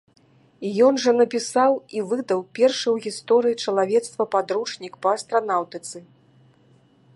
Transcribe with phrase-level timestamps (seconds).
[0.85, 5.97] Ён жа напісаў і выдаў першы ў гісторыі чалавецтва падручнік па астранаўтыцы.